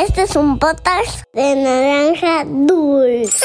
[0.00, 3.44] Este es un de naranja dulce.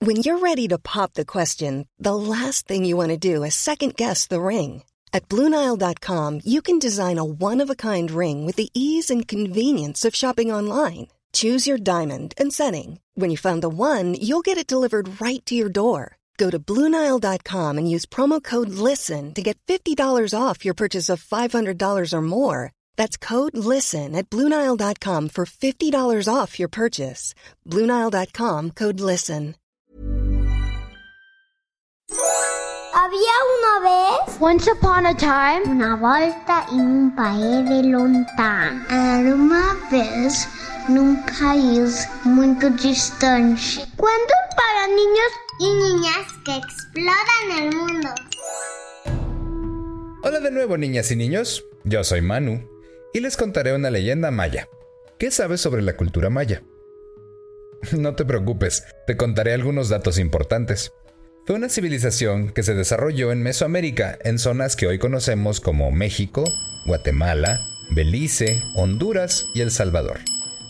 [0.00, 3.54] When you're ready to pop the question, the last thing you want to do is
[3.54, 4.82] second guess the ring.
[5.12, 9.28] At Bluenile.com, you can design a one of a kind ring with the ease and
[9.28, 11.08] convenience of shopping online.
[11.34, 13.00] Choose your diamond and setting.
[13.14, 16.16] When you find the one, you'll get it delivered right to your door.
[16.36, 19.96] Go to Bluenile.com and use promo code LISTEN to get $50
[20.36, 22.72] off your purchase of $500 or more.
[22.96, 27.34] That's code LISTEN at Bluenile.com for $50 off your purchase.
[27.68, 29.54] Bluenile.com code LISTEN.
[32.94, 38.84] Había una vez Once upon a time, una volta in un paese lontano.
[38.90, 40.48] Era uma vez
[40.88, 43.86] num país muito distante.
[43.96, 48.08] Cuentos para niños y niñas que exploran el mundo.
[50.22, 52.68] Hola de nuevo niñas y niños, yo soy Manu
[53.12, 54.68] y les contaré una leyenda maya.
[55.18, 56.62] ¿Qué sabes sobre la cultura maya?
[57.92, 60.92] No te preocupes, te contaré algunos datos importantes.
[61.46, 66.44] Fue una civilización que se desarrolló en Mesoamérica, en zonas que hoy conocemos como México,
[66.86, 67.60] Guatemala,
[67.90, 70.20] Belice, Honduras y El Salvador.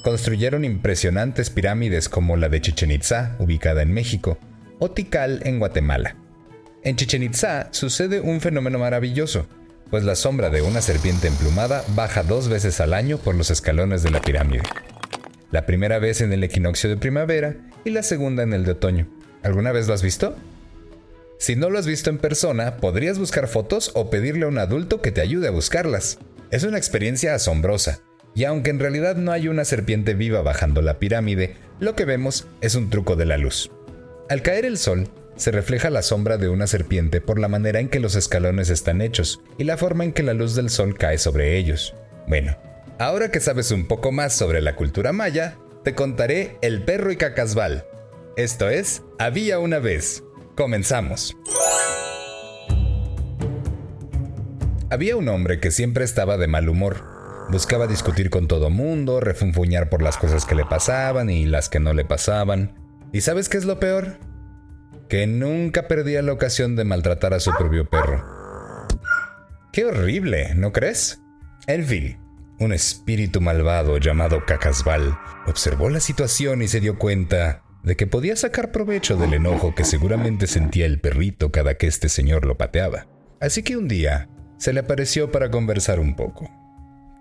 [0.02, 4.36] Construyeron impresionantes pirámides como la de Chichen Itza, ubicada en México,
[4.78, 6.16] o Tikal en Guatemala.
[6.82, 9.46] En Chichen Itza sucede un fenómeno maravilloso,
[9.90, 14.02] pues la sombra de una serpiente emplumada baja dos veces al año por los escalones
[14.02, 14.62] de la pirámide.
[15.50, 19.08] La primera vez en el equinoccio de primavera y la segunda en el de otoño.
[19.42, 20.34] ¿Alguna vez lo has visto?
[21.38, 25.00] Si no lo has visto en persona, podrías buscar fotos o pedirle a un adulto
[25.00, 26.18] que te ayude a buscarlas.
[26.50, 28.00] Es una experiencia asombrosa,
[28.34, 32.46] y aunque en realidad no hay una serpiente viva bajando la pirámide, lo que vemos
[32.60, 33.70] es un truco de la luz.
[34.30, 37.90] Al caer el sol, se refleja la sombra de una serpiente por la manera en
[37.90, 41.18] que los escalones están hechos y la forma en que la luz del sol cae
[41.18, 41.94] sobre ellos.
[42.26, 42.56] Bueno,
[42.98, 47.16] ahora que sabes un poco más sobre la cultura maya, te contaré El perro y
[47.16, 47.84] Cacasbal.
[48.38, 50.22] Esto es, había una vez.
[50.56, 51.36] Comenzamos.
[54.88, 57.02] Había un hombre que siempre estaba de mal humor.
[57.50, 61.80] Buscaba discutir con todo mundo, refunfuñar por las cosas que le pasaban y las que
[61.80, 62.83] no le pasaban.
[63.14, 64.18] ¿Y sabes qué es lo peor?
[65.08, 68.24] Que nunca perdía la ocasión de maltratar a su propio perro.
[69.72, 71.20] Qué horrible, ¿no crees?
[71.68, 72.18] En fin,
[72.58, 75.16] un espíritu malvado llamado Cacasbal
[75.46, 79.84] observó la situación y se dio cuenta de que podía sacar provecho del enojo que
[79.84, 83.06] seguramente sentía el perrito cada que este señor lo pateaba.
[83.40, 86.50] Así que un día se le apareció para conversar un poco.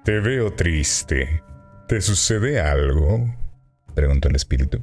[0.03, 1.43] Te veo triste.
[1.87, 3.31] ¿Te sucede algo?
[3.93, 4.81] preguntó el espíritu.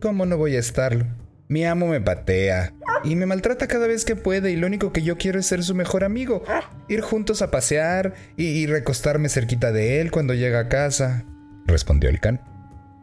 [0.00, 1.06] ¿Cómo no voy a estarlo?
[1.48, 2.74] Mi amo me patea
[3.04, 5.62] y me maltrata cada vez que puede y lo único que yo quiero es ser
[5.62, 6.42] su mejor amigo,
[6.88, 11.24] ir juntos a pasear y, recostarme cerquita de él cuando llega a casa,
[11.66, 12.40] respondió el can.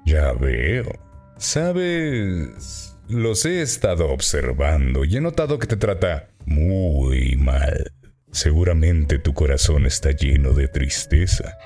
[0.05, 0.91] Ya veo.
[1.37, 7.93] Sabes, los he estado observando y he notado que te trata muy mal.
[8.31, 11.57] Seguramente tu corazón está lleno de tristeza.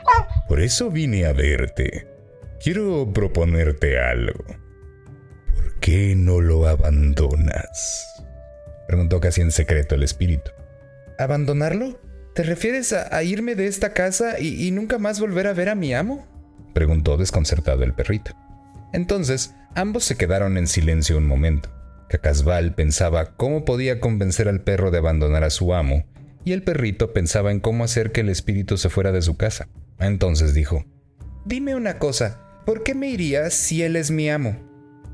[0.48, 2.08] Por eso vine a verte.
[2.62, 4.67] Quiero proponerte algo.
[5.78, 8.24] ¿Por qué no lo abandonas?
[8.88, 10.50] Preguntó casi en secreto el espíritu.
[11.20, 12.02] ¿Abandonarlo?
[12.34, 15.70] ¿Te refieres a, a irme de esta casa y, y nunca más volver a ver
[15.70, 16.26] a mi amo?
[16.74, 18.32] Preguntó desconcertado el perrito.
[18.92, 21.70] Entonces, ambos se quedaron en silencio un momento.
[22.10, 26.06] Cacasbal pensaba cómo podía convencer al perro de abandonar a su amo,
[26.44, 29.68] y el perrito pensaba en cómo hacer que el espíritu se fuera de su casa.
[30.00, 30.86] Entonces dijo,
[31.46, 34.67] Dime una cosa, ¿por qué me iría si él es mi amo?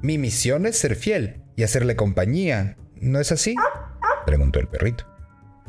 [0.04, 3.56] Mi misión es ser fiel y hacerle compañía, ¿no es así?
[4.26, 5.08] preguntó el perrito.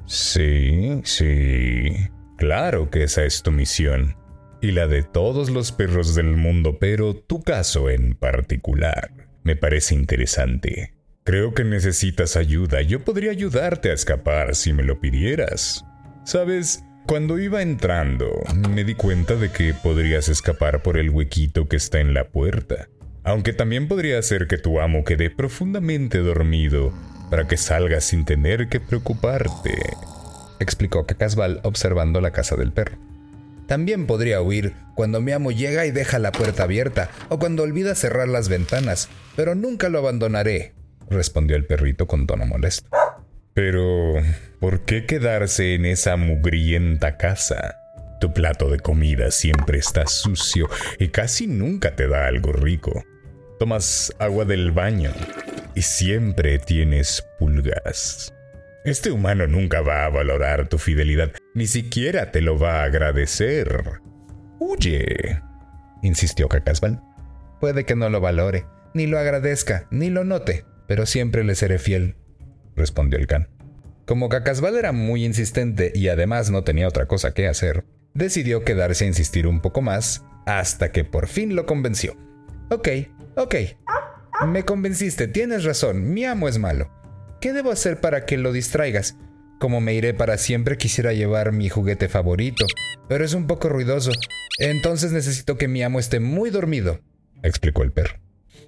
[0.07, 1.93] Sí, sí.
[2.37, 4.17] Claro que esa es tu misión.
[4.61, 9.13] Y la de todos los perros del mundo, pero tu caso en particular
[9.45, 10.95] me parece interesante.
[11.23, 12.83] Creo que necesitas ayuda.
[12.83, 15.85] Yo podría ayudarte a escapar si me lo pidieras.
[16.25, 21.77] Sabes, cuando iba entrando, me di cuenta de que podrías escapar por el huequito que
[21.77, 22.89] está en la puerta.
[23.25, 26.93] Aunque también podría hacer que tu amo quede profundamente dormido
[27.31, 29.75] para que salgas sin tener que preocuparte,
[30.61, 32.99] explicó Cacasbal observando la casa del perro.
[33.67, 37.95] También podría huir cuando mi amo llega y deja la puerta abierta o cuando olvida
[37.95, 40.75] cerrar las ventanas, pero nunca lo abandonaré,
[41.09, 42.87] respondió el perrito con tono molesto.
[43.55, 44.17] Pero,
[44.61, 47.77] ¿por qué quedarse en esa mugrienta casa?
[48.21, 50.69] Tu plato de comida siempre está sucio
[50.99, 53.03] y casi nunca te da algo rico.
[53.65, 55.11] Tomas agua del baño
[55.75, 58.35] y siempre tienes pulgas.
[58.85, 64.03] Este humano nunca va a valorar tu fidelidad, ni siquiera te lo va a agradecer.
[64.59, 65.41] Huye,
[66.03, 67.01] insistió Cacasval.
[67.59, 71.79] Puede que no lo valore, ni lo agradezca, ni lo note, pero siempre le seré
[71.79, 72.17] fiel,
[72.77, 73.49] respondió el can.
[74.05, 79.05] Como Cacasval era muy insistente y además no tenía otra cosa que hacer, decidió quedarse
[79.05, 82.15] a insistir un poco más hasta que por fin lo convenció.
[82.71, 82.89] Ok,
[83.37, 83.55] ok.
[84.47, 86.91] Me convenciste, tienes razón, mi amo es malo.
[87.41, 89.17] ¿Qué debo hacer para que lo distraigas?
[89.61, 92.67] Como me iré para siempre, quisiera llevar mi juguete favorito,
[93.09, 94.11] pero es un poco ruidoso.
[94.59, 97.01] Entonces necesito que mi amo esté muy dormido,
[97.43, 98.19] explicó el perro.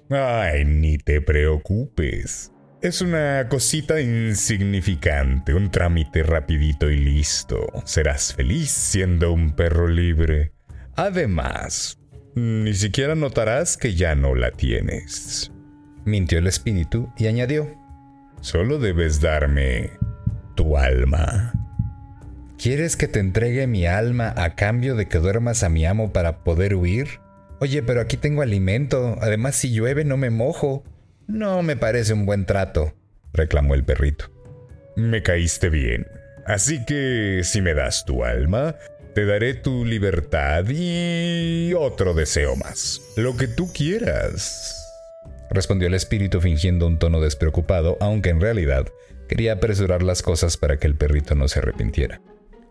[0.09, 2.51] Ay, ni te preocupes.
[2.81, 7.67] Es una cosita insignificante, un trámite rapidito y listo.
[7.85, 10.53] Serás feliz siendo un perro libre.
[10.95, 11.99] Además,
[12.37, 15.51] ni siquiera notarás que ya no la tienes.
[16.05, 17.75] Mintió el espíritu y añadió,
[18.41, 19.89] Solo debes darme
[20.55, 21.51] tu alma.
[22.59, 26.43] ¿Quieres que te entregue mi alma a cambio de que duermas a mi amo para
[26.43, 27.19] poder huir?
[27.59, 29.17] Oye, pero aquí tengo alimento.
[29.19, 30.83] Además, si llueve no me mojo.
[31.25, 32.93] No me parece un buen trato,
[33.33, 34.31] reclamó el perrito.
[34.95, 36.05] Me caíste bien.
[36.45, 38.75] Así que si me das tu alma,
[39.17, 43.01] te daré tu libertad y otro deseo más.
[43.15, 44.79] Lo que tú quieras.
[45.49, 48.85] Respondió el espíritu fingiendo un tono despreocupado, aunque en realidad
[49.27, 52.21] quería apresurar las cosas para que el perrito no se arrepintiera.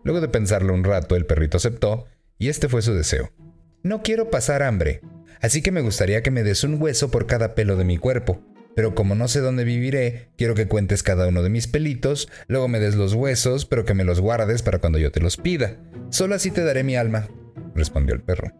[0.05, 2.05] Luego de pensarlo un rato, el perrito aceptó,
[2.37, 3.29] y este fue su deseo.
[3.83, 5.01] No quiero pasar hambre,
[5.41, 8.41] así que me gustaría que me des un hueso por cada pelo de mi cuerpo.
[8.77, 12.67] Pero como no sé dónde viviré, quiero que cuentes cada uno de mis pelitos, luego
[12.67, 15.77] me des los huesos, pero que me los guardes para cuando yo te los pida.
[16.11, 17.27] Solo así te daré mi alma,
[17.73, 18.51] respondió el perro.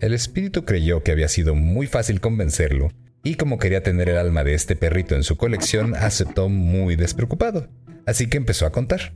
[0.00, 2.90] El espíritu creyó que había sido muy fácil convencerlo,
[3.22, 7.68] y como quería tener el alma de este perrito en su colección, aceptó muy despreocupado.
[8.06, 9.14] Así que empezó a contar.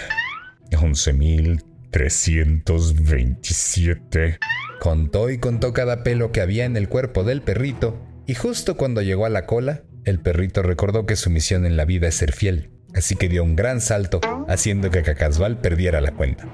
[0.70, 1.71] 11.000.
[1.92, 4.38] 327.
[4.80, 9.00] Contó y contó cada pelo que había en el cuerpo del perrito, y justo cuando
[9.02, 12.32] llegó a la cola, el perrito recordó que su misión en la vida es ser
[12.32, 16.48] fiel, así que dio un gran salto, haciendo que Cacasval perdiera la cuenta.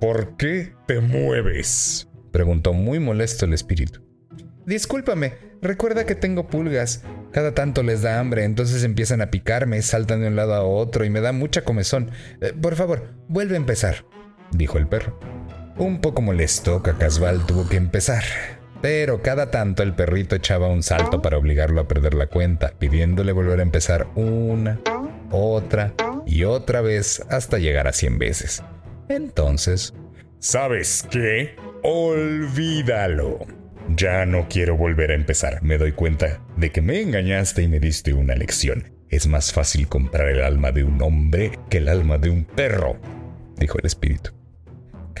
[0.00, 2.08] ¿Por qué te mueves?
[2.32, 4.02] preguntó muy molesto el espíritu.
[4.66, 7.04] Discúlpame, recuerda que tengo pulgas.
[7.32, 11.04] Cada tanto les da hambre, entonces empiezan a picarme, saltan de un lado a otro
[11.04, 12.10] y me da mucha comezón.
[12.40, 14.04] Eh, por favor, vuelve a empezar
[14.52, 15.18] dijo el perro.
[15.76, 18.22] Un poco molesto, Cacasval tuvo que empezar,
[18.82, 23.32] pero cada tanto el perrito echaba un salto para obligarlo a perder la cuenta, pidiéndole
[23.32, 24.80] volver a empezar una,
[25.30, 25.94] otra
[26.26, 28.62] y otra vez hasta llegar a 100 veces.
[29.08, 29.94] Entonces...
[30.38, 31.56] ¿Sabes qué?
[31.82, 33.40] Olvídalo.
[33.94, 35.62] Ya no quiero volver a empezar.
[35.62, 38.92] Me doy cuenta de que me engañaste y me diste una lección.
[39.10, 42.98] Es más fácil comprar el alma de un hombre que el alma de un perro,
[43.58, 44.39] dijo el espíritu.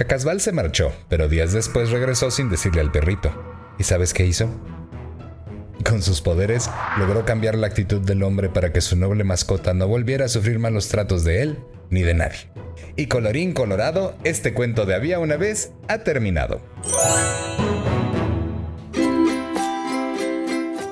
[0.00, 3.30] Cacasval se marchó, pero días después regresó sin decirle al perrito.
[3.78, 4.48] ¿Y sabes qué hizo?
[5.84, 9.86] Con sus poderes, logró cambiar la actitud del hombre para que su noble mascota no
[9.86, 11.58] volviera a sufrir malos tratos de él
[11.90, 12.48] ni de nadie.
[12.96, 16.62] Y colorín colorado, este cuento de había una vez ha terminado.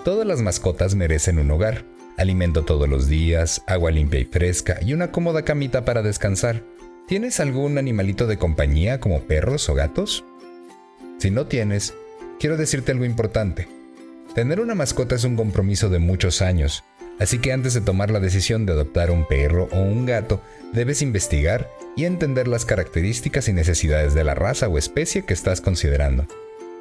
[0.05, 1.83] Todas las mascotas merecen un hogar,
[2.19, 6.63] alimento todos los días, agua limpia y fresca y una cómoda camita para descansar.
[7.09, 10.27] ¿Tienes algún animalito de compañía como perros o gatos?
[11.17, 11.95] Si no tienes,
[12.39, 13.67] quiero decirte algo importante.
[14.35, 16.85] Tener una mascota es un compromiso de muchos años,
[17.19, 20.43] así que antes de tomar la decisión de adoptar un perro o un gato,
[20.75, 25.63] debes investigar y entender las características y necesidades de la raza o especie que estás
[25.63, 26.27] considerando.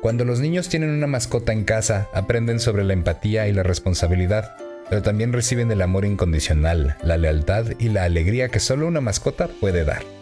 [0.01, 4.57] Cuando los niños tienen una mascota en casa, aprenden sobre la empatía y la responsabilidad,
[4.89, 9.47] pero también reciben el amor incondicional, la lealtad y la alegría que solo una mascota
[9.47, 10.16] puede dar.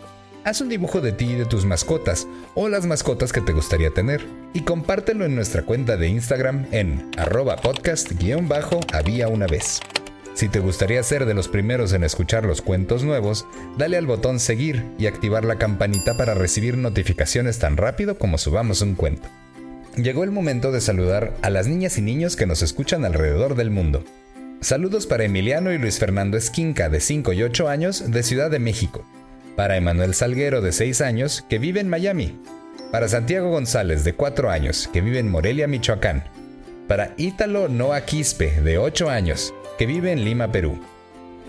[0.46, 3.90] Haz un dibujo de ti y de tus mascotas o las mascotas que te gustaría
[3.90, 4.24] tener
[4.54, 9.80] y compártelo en nuestra cuenta de Instagram en arroba podcast-había una vez.
[10.36, 13.48] Si te gustaría ser de los primeros en escuchar los cuentos nuevos,
[13.80, 18.84] dale al botón seguir y activar la campanita para recibir notificaciones tan rápido como subamos
[18.84, 19.28] un cuento.
[19.98, 23.72] Llegó el momento de saludar a las niñas y niños que nos escuchan alrededor del
[23.72, 24.04] mundo.
[24.62, 28.60] Saludos para Emiliano y Luis Fernando Esquinca de 5 y 8 años de Ciudad de
[28.60, 29.04] México
[29.56, 32.40] para Emanuel Salguero de 6 años, que vive en Miami,
[32.92, 36.24] para Santiago González de 4 años, que vive en Morelia, Michoacán,
[36.88, 40.80] para Ítalo Noa Quispe de 8 años, que vive en Lima, Perú.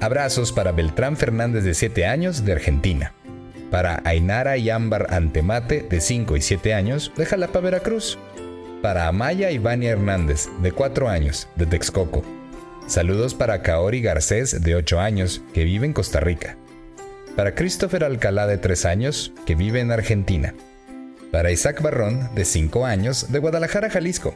[0.01, 3.13] Abrazos para Beltrán Fernández de 7 años de Argentina.
[3.71, 8.19] Para Ainara y Ámbar Antemate de 5 y 7 años de Jalapa, Veracruz.
[8.83, 12.23] para Amaya Ivania Hernández, de 4 años, de Texcoco.
[12.87, 16.57] Saludos para Kaori Garcés, de 8 años, que vive en Costa Rica.
[17.37, 20.55] Para Christopher Alcalá, de 3 años, que vive en Argentina.
[21.31, 24.35] Para Isaac Barrón, de 5 años, de Guadalajara, Jalisco.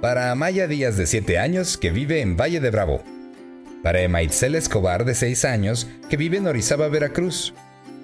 [0.00, 3.04] Para Amaya Díaz, de 7 años, que vive en Valle de Bravo.
[3.84, 7.54] Para Emaitzel Escobar, de 6 años, que vive en Orizaba, Veracruz.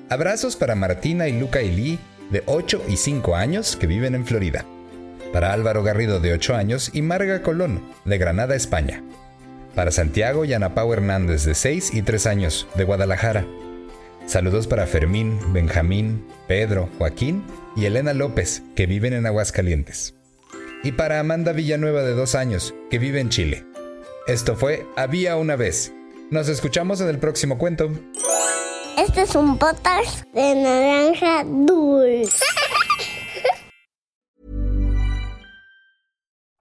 [0.09, 1.99] Abrazos para Martina y Luca Lee,
[2.31, 4.65] de 8 y 5 años, que viven en Florida.
[5.33, 9.03] Para Álvaro Garrido, de 8 años, y Marga Colón, de Granada, España.
[9.75, 13.45] Para Santiago y Ana Pau Hernández, de 6 y 3 años, de Guadalajara.
[14.31, 17.45] Saludos para Fermín, Benjamín, Pedro, Joaquín
[17.75, 20.15] y Elena López, que viven en Aguascalientes.
[20.85, 23.67] Y para Amanda Villanueva, de 2 años, que vive en Chile.
[24.29, 25.93] Esto fue Había una vez.
[26.31, 27.91] Nos escuchamos en el próximo cuento.
[28.97, 32.45] Este es un potas de naranja dulce.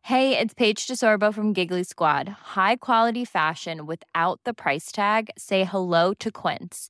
[0.01, 2.29] Hey, it's Paige DeSorbo from Giggly Squad.
[2.55, 5.29] High quality fashion without the price tag.
[5.37, 6.89] Say hello to Quince.